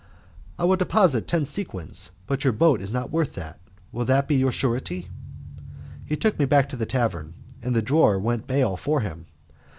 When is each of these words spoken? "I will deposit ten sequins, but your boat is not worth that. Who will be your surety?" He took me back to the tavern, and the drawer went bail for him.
"I 0.57 0.63
will 0.63 0.77
deposit 0.77 1.27
ten 1.27 1.45
sequins, 1.45 2.09
but 2.25 2.43
your 2.43 2.53
boat 2.53 2.81
is 2.81 2.91
not 2.91 3.11
worth 3.11 3.35
that. 3.35 3.59
Who 3.91 3.99
will 3.99 4.21
be 4.23 4.33
your 4.33 4.51
surety?" 4.51 5.09
He 6.07 6.15
took 6.15 6.39
me 6.39 6.45
back 6.45 6.67
to 6.69 6.75
the 6.75 6.87
tavern, 6.87 7.35
and 7.61 7.75
the 7.75 7.83
drawer 7.83 8.17
went 8.17 8.47
bail 8.47 8.77
for 8.77 9.01
him. 9.01 9.27